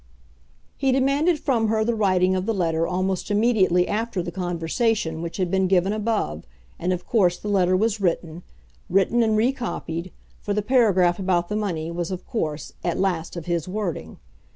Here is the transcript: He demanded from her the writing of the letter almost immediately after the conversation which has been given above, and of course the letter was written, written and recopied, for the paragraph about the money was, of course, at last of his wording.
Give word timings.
He 0.77 0.91
demanded 0.91 1.39
from 1.39 1.67
her 1.67 1.85
the 1.85 1.93
writing 1.93 2.33
of 2.35 2.47
the 2.47 2.55
letter 2.55 2.87
almost 2.87 3.29
immediately 3.29 3.87
after 3.87 4.23
the 4.23 4.31
conversation 4.31 5.21
which 5.21 5.37
has 5.37 5.47
been 5.49 5.67
given 5.67 5.93
above, 5.93 6.43
and 6.79 6.91
of 6.91 7.05
course 7.05 7.37
the 7.37 7.47
letter 7.49 7.77
was 7.77 8.01
written, 8.01 8.41
written 8.89 9.21
and 9.21 9.37
recopied, 9.37 10.11
for 10.41 10.55
the 10.55 10.63
paragraph 10.63 11.19
about 11.19 11.49
the 11.49 11.55
money 11.55 11.91
was, 11.91 12.09
of 12.09 12.25
course, 12.25 12.73
at 12.83 12.97
last 12.97 13.35
of 13.35 13.45
his 13.45 13.67
wording. 13.67 14.17